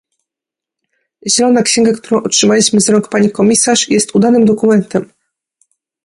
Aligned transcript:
Zielona 1.29 1.63
księga, 1.63 1.93
którą 1.93 2.23
otrzymaliśmy 2.23 2.81
z 2.81 2.89
rąk 2.89 3.09
pani 3.09 3.31
komisarz, 3.31 3.89
jest 3.89 4.15
udanym 4.15 4.45
dokumentem 4.45 5.11